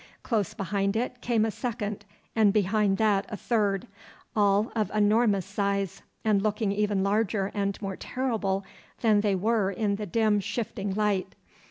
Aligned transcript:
Close 0.23 0.55
behind 0.55 0.95
it 0.95 1.21
came 1.21 1.45
a 1.45 1.51
second, 1.51 2.05
and 2.35 2.51
behind 2.53 2.97
that 2.97 3.27
a 3.29 3.37
third, 3.37 3.85
all 4.35 4.71
of 4.75 4.89
enormous 4.95 5.45
size, 5.45 6.01
and 6.25 6.41
looking 6.41 6.71
even 6.71 7.03
larger 7.03 7.51
and 7.53 7.79
more 7.83 7.95
terrible 7.97 8.65
than 9.01 9.21
they 9.21 9.35
were 9.35 9.69
in 9.69 9.97
the 9.97 10.07
dim 10.07 10.39
shifting 10.39 10.91
light. 10.95 11.35